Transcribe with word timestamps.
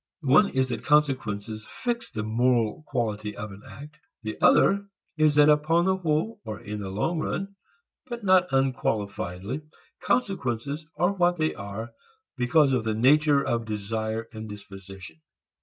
One 0.25 0.49
is 0.49 0.69
that 0.69 0.83
consequences 0.83 1.63
fix 1.69 2.09
the 2.09 2.23
moral 2.23 2.81
quality 2.87 3.37
of 3.37 3.51
an 3.51 3.61
act. 3.63 3.99
The 4.23 4.35
other 4.41 4.87
is 5.15 5.35
that 5.35 5.47
upon 5.47 5.85
the 5.85 5.95
whole, 5.97 6.41
or 6.43 6.59
in 6.59 6.79
the 6.79 6.89
long 6.89 7.19
run 7.19 7.55
but 8.07 8.23
not 8.23 8.49
unqualifiedly, 8.51 9.61
consequences 10.01 10.87
are 10.97 11.13
what 11.13 11.37
they 11.37 11.53
are 11.53 11.91
because 12.35 12.71
of 12.73 12.83
the 12.83 12.95
nature 12.95 13.45
of 13.45 13.65
desire 13.65 14.27
and 14.33 14.49
disposition. 14.49 15.21